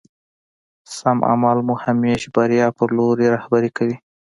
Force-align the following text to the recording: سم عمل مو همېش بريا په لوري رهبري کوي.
سم 0.97 1.17
عمل 1.31 1.57
مو 1.67 1.75
همېش 1.83 2.21
بريا 2.35 2.67
په 2.77 2.83
لوري 2.97 3.27
رهبري 3.35 3.69
کوي. 3.77 3.95